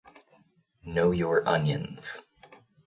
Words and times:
Know 0.83 1.11
your 1.11 1.47
onions. 1.47 2.23